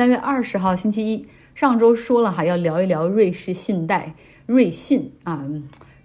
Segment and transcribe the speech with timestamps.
[0.00, 4.14] 三月二十号星期一，上周说了哈，要聊一聊瑞士信贷，
[4.46, 5.46] 瑞信啊，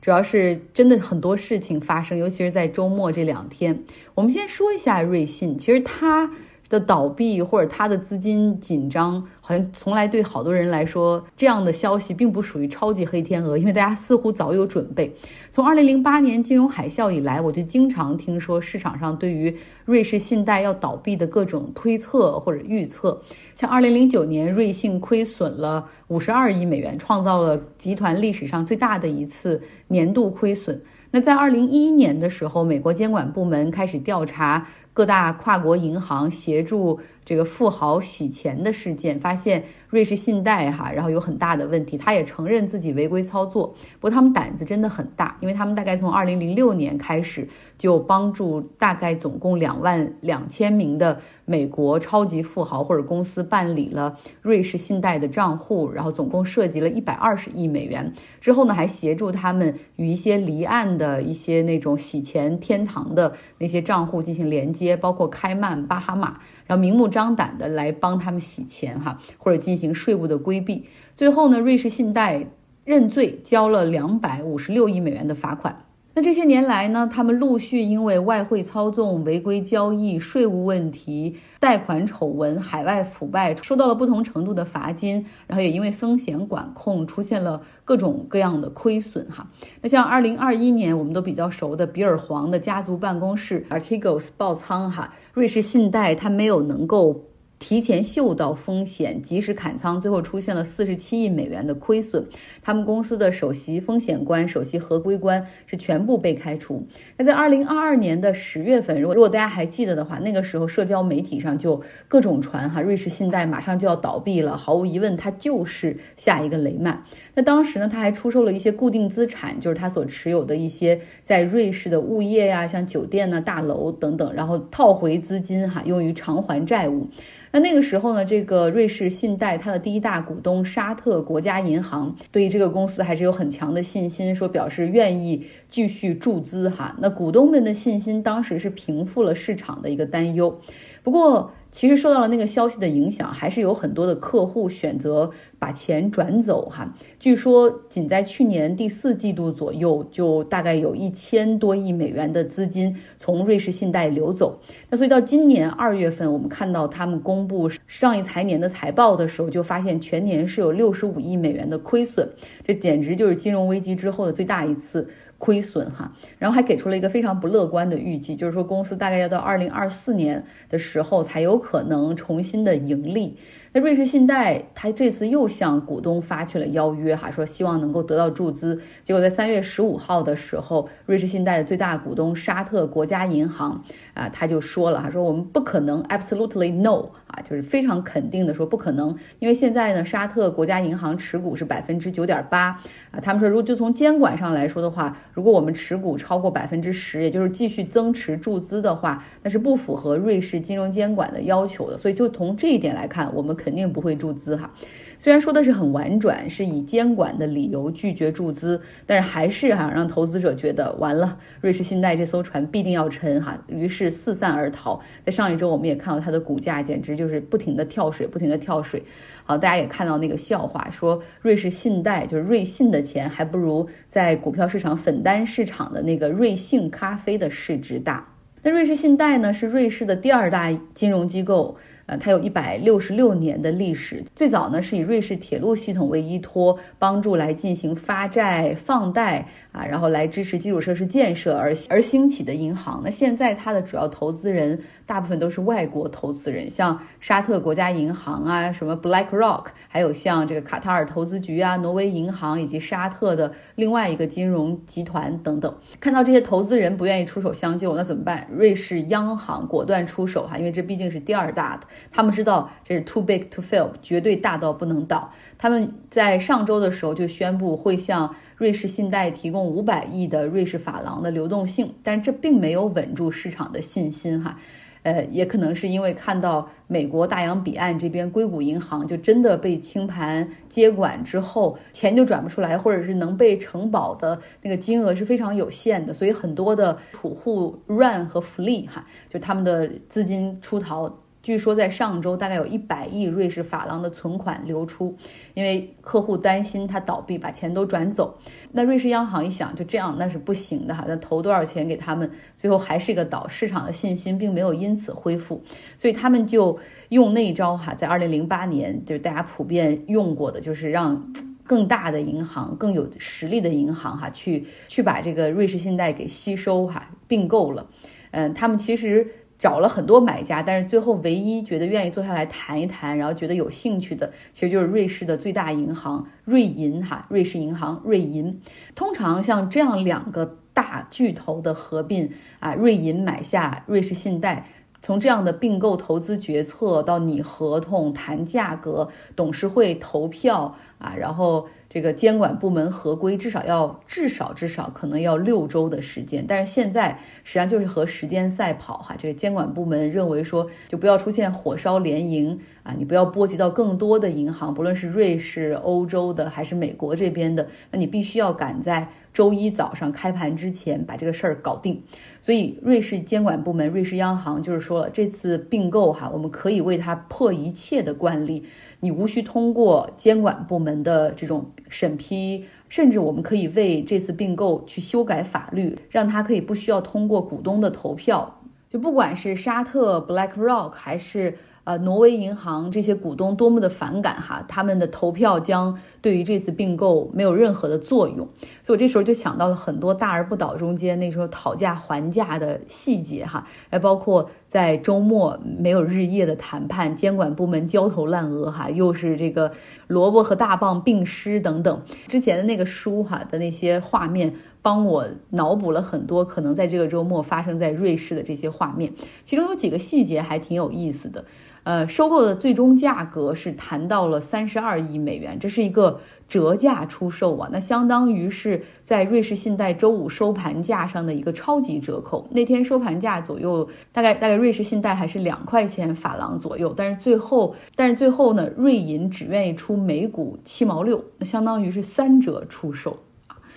[0.01, 3.86] 主要是真的很多事情发生，尤其是在周末这两天。
[4.13, 6.29] 我们先说一下瑞信，其实它。
[6.70, 15.14] 的倒闭或者它的资金紧张，好像从来对好多人来说，这样的消息并不属于超级黑天鹅，因为大家似乎早有准备。
[15.51, 19.55] 从二零零八年金融海啸以来，我就经常听说市场上对于
[19.86, 23.21] 瑞士信贷要倒闭的各种推测或者预测。
[23.54, 30.82] 像二零零九年，瑞信亏损了五十二亿美元，创造了集团历史上最大的一次年度亏损。
[31.15, 34.67] 那在二零一一年的时候，美国监管部门开始调查。
[34.92, 41.97] 各大跨国银行协助这个富豪洗钱的事件，发现瑞士信贷哈，然后有很大的问题。
[41.97, 47.47] 他也承认自己违规操作，不过他们胆子真的很大，因为他们大概从二零零六年开始
[47.78, 58.14] 就帮助大概总共两万两千名的美国超级富豪或者公司办理了瑞士信贷的账户，然后总共涉及了一百二十亿美元。
[58.39, 64.95] 之后呢，还协助他们与一些离岸的一些那种洗钱天堂的那些账户进行连接。
[64.95, 70.89] 包括开曼、巴哈马，然后明目张胆的来帮他们洗钱哈，或者进行税务的规避。
[71.16, 72.45] 最后呢，瑞士信贷
[72.83, 75.84] 认罪，交了两百五十六亿美元的罚款。
[76.17, 89.45] 那这些年来呢，他们陆续因为外汇操纵、违规交易、税务问题、贷款丑闻、海外腐败，收到了不同程度的罚金，然后也因为风险管控出现了各种各样的亏损哈。
[89.81, 97.21] 那像二零二一年我们都比较熟的比尔黄的家族办公室 Archegos 爆仓哈，瑞士信贷它没有能够。
[97.58, 102.28] 提前嗅到风险，及时砍仓，最后出现了四十七亿美元的亏损。
[102.61, 106.86] 他们公司的首席风险官、首席合规官是全部被开除。
[107.17, 117.03] 那在二零二二年的十月份，如果如果大家还记得的话，那个时候社交媒体上就各种传哈，瑞士信贷马上就要倒闭了，毫无疑问，它就是下一个雷曼。
[117.33, 127.08] 那当时呢，他还出售了一些固定资产，就是他所持有的一些在瑞士的物业呀，像酒店呢、大楼等等，然后套回资金哈，用于偿还债务。
[127.55, 136.94] 那那个时候呢，这个瑞士信贷它的第一大股东沙特国家银行对于这个公司还是有很强的信心，说表示愿意继续注资哈。
[137.00, 140.60] 那股东们的信心当时是平复了市场的一个担忧，
[141.02, 141.54] 不过。
[141.75, 146.96] 其实受到了那个消息的影响，还是有很多的客户选择把钱转走哈。
[147.19, 154.58] 据说仅在去年第四季度左右，就大概有一千多亿美元的资金从瑞士信贷流走。
[154.90, 162.25] 那所以到今年二月份，我们看到他们公布上一财年的财报的时候，就发现全年是有六十五亿美元的亏损，
[162.66, 165.09] 这简直就是金融危机之后的最大一次。
[165.38, 173.38] 亏损哈，然后还给出了一个非常不乐观的预计，就是说公司大概要到二零二四年的时候才有可能重新的盈利。
[173.73, 178.79] 那瑞士信贷他这次又向股东发去了邀约哈，说希望能够得到注资。
[179.03, 187.09] 结果在三月十五号的时候，瑞士信贷的最大股东沙特国家银行啊，他就说了哈，说我们不可能，absolutely no
[187.44, 192.79] 就是非常肯定的说不可能，因为现在呢，沙特国家银行持股是百分之九点八
[193.09, 201.97] 啊，他们说如果就从监管上来说的话，如果我们持股超过百分之十，也就是继续增持注资的话，那是不符合瑞士金融监管的要求的。
[201.97, 203.56] 所以就从这一点来看，我们。
[203.56, 204.69] 肯定不会注资哈，
[205.17, 215.00] 虽然说的是很婉转，是以监管的理由拒绝注资，但是还是哈让投资者觉得完了，瑞士信贷这艘船必定要沉哈，于是四散而逃。
[215.25, 219.02] 在上一周我们也看到它的股价简直就就是不停的跳水，不停的跳水。
[219.44, 228.28] 好，大家也看到那个笑话，说瑞士信贷就是瑞信的钱，还不如在股票市场粉单市场的那个瑞幸咖啡的市值大。
[228.62, 231.75] 那瑞士信贷呢，是瑞士的第二大金融机构。
[232.08, 243.02] 呃，它有一百六十六年的历史，最早呢是以瑞士铁路系统为依托，帮助来进行发债放贷啊，然后来支持基础设施建设而而兴起的银行。
[243.04, 255.76] 那现在它的主要投资人大部分都是外国投资人，像沙特国家银行啊，什么 Black Rock，还有像这个卡塔尔投资局啊、挪威银行以及沙特的另外一个金融集团等等。
[256.00, 258.47] 看到这些投资人不愿意出手相救，那怎么办？
[258.51, 261.88] 瑞士央行果断出手哈，因为这毕竟是第二大的。
[262.12, 265.31] 他们知道这是 too big to fail，绝对大到不能倒。
[265.57, 274.57] 他们在上周的时候就宣布会向瑞士信贷提供五百亿的瑞士法郎的流动性，但这并没有稳住市场的信心哈。
[275.03, 291.19] 呃，也可能是因为看到美国大洋彼岸这边硅谷银行就真的被清盘接管之后，钱就转不出来，或者是能被承保的那个金额是非常有限的，所以很多的储户 run 和 flee 哈，就他们的资金出逃。
[291.45, 295.15] 据说在上周大概有一百亿瑞士法郎的存款流出，
[295.53, 298.36] 因为客户担心它倒闭，把钱都转走。
[298.71, 302.27] 那瑞士央行一想，就这样那是不行的哈，那投多少钱给他们，
[302.57, 305.62] 最后还是一个倒，市场的信心并没有因此恢复，
[306.00, 306.75] 所以他们就
[307.09, 311.31] 用那一招哈，在二零零八年就是大家普遍用过的，就是让。
[311.68, 317.88] 更大的银行、更有实力的银行，哈，去去把这个瑞士信贷给吸收，哈，并购了。
[318.30, 319.27] 嗯，他们其实
[319.65, 328.62] 找了很多买家，但是最后唯一觉得愿意坐下来谈一谈，然后觉得有兴趣的，其实就是瑞士的最大银行瑞银，哈，瑞士银行瑞银。
[328.94, 332.29] 通常像这样两个大巨头的合并，
[332.59, 334.67] 啊，瑞银买下瑞士信贷。
[335.01, 346.44] 从这样的并购投资决策到拟合同、谈价格、董事会投票啊，然后这个监管部门合规，至少要至少至少可能要六周的时间。
[346.45, 349.15] 但是现在实际上就是和时间赛跑哈。
[349.18, 359.07] 这个监管部门认为说，就不要出现火烧连营啊，你不要波及到更多的银行，不论是瑞士、欧洲的还是美国这边的，那你必须要赶在。
[359.31, 362.01] 周一早上开盘之前把这个事儿搞定，
[362.39, 368.63] 所以瑞士监管部门、瑞士央行就是说了，这次并购哈，我们可以为它破一切的惯例，
[369.05, 381.55] 你无需通过监管部门的这种审批，甚至我们可以为这次并购去修改法律，让它可以不需要通过股东的投票，就不管是沙特、BlackRock 还是。
[381.85, 388.37] 呃，挪威银行这些股东多么的反感哈，他们的投票将对于这次并购没有任何的作用，
[388.81, 399.72] 所以我这时候就想到了很多大而不倒中间那时候讨价还价的细节哈，还包括在周末没有日夜的谈判，监管部门焦头烂额哈，又是这个
[400.07, 409.13] 萝卜和大棒并施等等，之前的那个书哈的那些画面，帮我脑补了很多可能在这个周末发生在瑞士的这些画面，
[409.45, 411.45] 其中有几个细节还挺有意思的。
[411.85, 422.47] 呃，收购的最终价格是谈到了三十二亿美元，这是一个折价出售啊，那相当于是在瑞士信贷周五收盘价上的一个超级折扣。
[422.49, 433.15] 那天收盘价左右，大概大概瑞士信贷还是两块钱法郎左右，但是最后但是最后呢，瑞银只愿意出每股七毛六，那相当于是三折出售。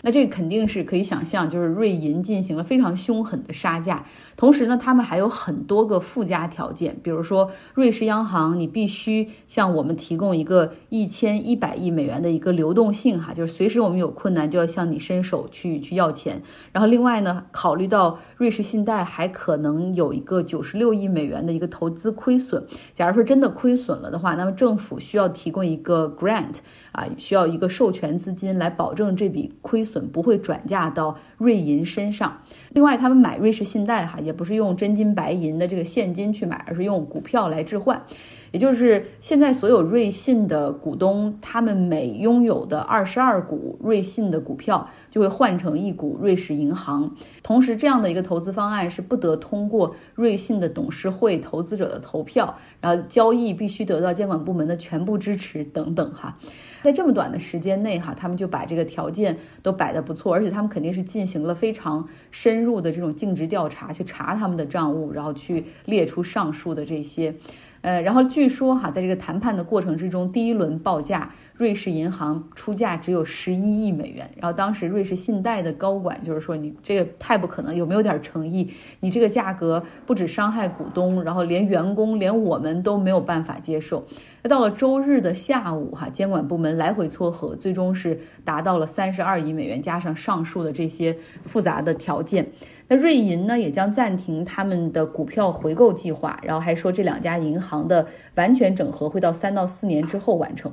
[0.02, 4.06] 那这个肯定是可以想象，就是瑞银进行了非常凶狠的杀价，
[4.36, 16.42] 同时呢，他们还有很多个附加条件，比如说瑞士央行，你必须向我们提供一个一千一百亿美元的一个流动性，哈，就是随时我们有困难就要向你伸手去去要钱。
[16.72, 22.64] 然后另外呢，考虑到瑞士信贷还可能有一个九十六亿美元的一个投资亏损，
[22.94, 26.58] 假如说真的亏损了的话，那么政府需要提供一个 grant。
[26.92, 32.42] 啊，需要一个授权资金来保证这笔亏损不会转嫁到瑞银身上。
[32.70, 38.02] 另外，他们买瑞士信贷哈，也不是用真金白银的这个现金去买，而是用股票来置换。
[38.50, 47.14] 也就是现在所有瑞信的股东，他们每拥有的二十二股瑞信的股票，就会换成一股瑞士银行。
[47.42, 56.38] 同时，这样的一个投资方案是不得通过瑞信的董事会、投资者的投票，然后交易必须得到监管部门的全部支持等等哈。
[56.82, 67.34] 在这么短的时间内，哈，他们就把这个条件都摆得不错，而且他们肯定是进行了非常深入的这种尽职调查，去查他们的账务，然后去列出上述的这些。
[67.80, 74.28] 呃，然后据说哈，在这个谈判的过程之中，第一轮报价，瑞士银行出价只有十一亿美元。
[74.36, 78.72] 然后当时瑞士信贷的高管就是说，你这个太不可能，有没有点诚意？
[78.98, 84.04] 你这个价格不止伤害股东，然后连员工，连我们都没有办法接受。
[84.42, 92.46] 那到了周日的下午哈，监管部门来回撮合，最终是达到了三十二亿美元，加上上述的这些复杂的条件。
[92.86, 100.72] 那瑞银呢也将暂停他们的股票回购计划，然后还说这两家银行的完全整合会到三到四年之后完成。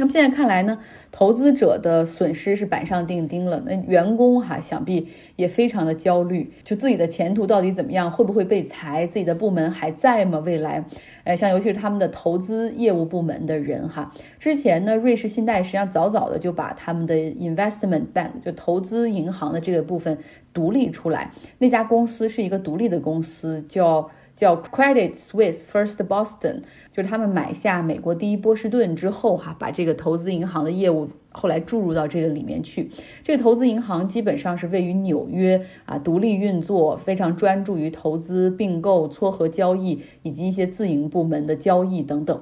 [0.00, 0.78] 那么现在看来呢，
[1.12, 3.62] 投资者的损失是板上钉钉了。
[3.66, 9.06] 那员工哈，想必也非常的焦虑，就自己的前途到底怎么样，会不会被裁？
[9.06, 10.38] 自己的部门还在吗？
[10.38, 10.86] 未来，
[11.24, 20.16] 哎，像尤其是他们的投资业务部门的人哈，之前呢，瑞士信贷实际上早早的就把他们的 investment bank 就投资银行的这个部分
[20.54, 21.30] 独立出来。
[21.58, 24.10] 那家公司是一个独立的公司，叫。
[24.40, 26.62] 叫 Credit Suisse First Boston，
[26.94, 32.90] 就是他们买下美国第一波士顿之后，哈，把这个投资银行的业务后来注入到这个里面去。
[33.22, 42.40] 这个投资银行基本上是位于纽约啊，独立运作，非常专注于投资并购、撮合交易以及一些自营部门的交易等等。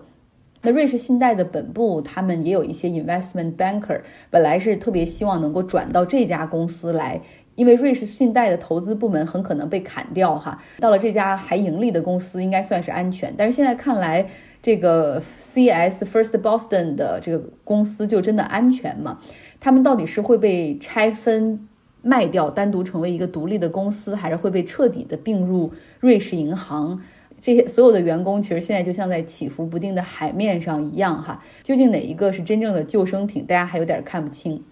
[0.62, 7.22] 那瑞士信贷的本部，他们也有一些 investment banker，本来是特别希望能够转到这家公司来，
[7.58, 10.62] 因为瑞士信贷的投资部门很可能被砍掉哈。
[10.78, 13.34] 到了这家还盈利的公司，应该算是安全。
[13.36, 14.24] 但是现在看来，
[14.62, 19.18] 这个 CS First Boston 的这个公司就真的安全吗？
[19.58, 21.68] 他们到底是会被拆分
[22.00, 27.02] 卖掉，单独成为一个独立的公司，还是会被彻底的并入瑞士银行？
[27.40, 34.62] 这些所有的员工其实现在就像在起伏不定的海面上一样哈，究竟哪一个是真正的救生艇，大家还有点看不清。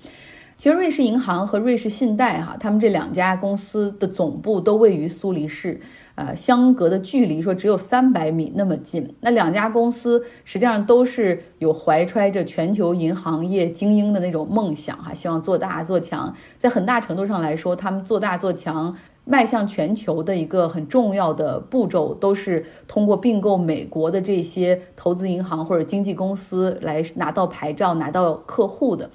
[0.57, 5.79] 其实瑞士银行和瑞士信贷哈，他们这两家公司的总部都位于苏黎世，
[6.15, 9.15] 呃，相隔的距离说只有三百米那么近。
[9.21, 16.35] 那两家公司实际上都是有怀揣着全球银行业精英的那种梦想哈，希望做大做强。
[16.59, 18.97] 在很大程度上来说，他们做大做强。
[19.29, 29.11] 迈向全球的一个很重要的步骤，都是通过并购美国的这些投资银行或者经纪公司来拿到牌照、拿到客户的。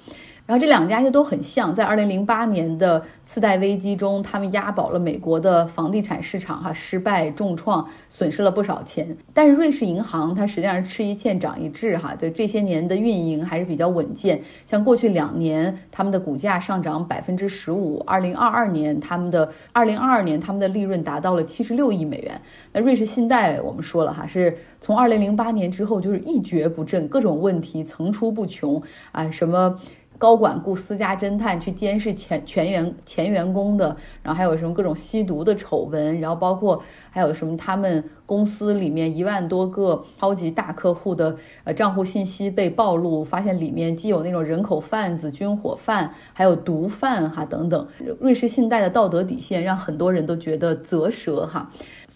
[0.52, 9.16] 然后这两家又都很像，在二零零八年的次贷危机中，他们押宝了美国的房地产市场，哈，失败重创，损失了不少钱。
[9.32, 14.42] 但是瑞士银行它实际上是吃一堑长一智，哈，就这些年的运营还是比较稳健。
[14.66, 22.38] 像过去两年，他们的股价上涨百分之十五，二零二二年他们的二零二二年他们的利润达到了七十六亿美元。
[22.74, 28.82] 那瑞士信贷我们说了哈，是从二零零八年之后就是一蹶不振，各种问题层出不穷
[29.12, 29.80] 啊，什么。
[30.18, 47.86] 高管雇私家侦探去监视前全员前员工的，然后还有什么各种吸毒的丑闻，然后包括还有什么他们公司里面一万多个超级大客户的呃账户信息被暴露，发现里面既有那种人口贩子、军火贩，还有毒贩哈等等。
[48.20, 51.70] 瑞士信贷的道德底线让很多人都觉得啧舌哈。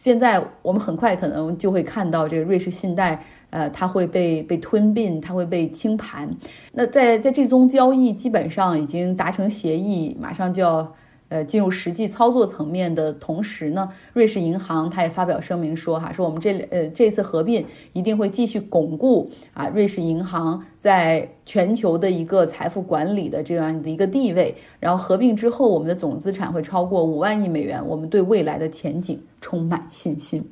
[0.07, 3.21] 现在我们很快可能就会看到这个瑞士信贷。
[3.51, 6.29] 呃，它会被被吞并，它会被清盘。
[6.73, 10.95] 那在在这宗交易基本上已经达成协议，马上就要
[11.28, 24.54] 呃进入实际操作层面的同时呢，瑞士银行它也发表声明说哈，说我们这呃这次合并一定会继续巩固啊瑞士银行在全球的一个财富管理的这样的一个地位。
[24.78, 30.45] 然后合并之后，我们的总资产会超过五万亿美元，我们对未来的前景充满信心。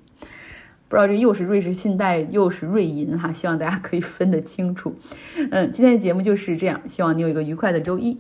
[0.86, 4.94] 不知道这又是瑞士信贷又是瑞银哈，希望大家可以分得清楚。
[5.50, 8.16] 嗯，今天的节目就是这样，希望你有一个愉快的周一。